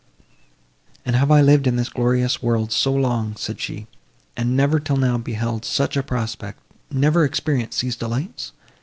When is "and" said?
1.05-1.15, 4.35-4.57